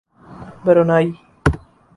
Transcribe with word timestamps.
Brunei 0.65 1.19